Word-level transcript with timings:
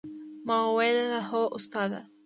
ما 0.45 0.55
وويل 0.65 0.97
هو 1.29 1.43
استاده! 1.57 2.01